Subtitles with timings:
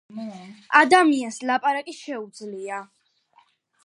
[0.79, 2.79] ადამიანს ლაპარაკი შეუძლია